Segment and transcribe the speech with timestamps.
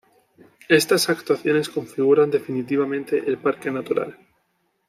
[0.67, 4.17] Estas actuaciones configuran definitivamente el Parque Natural.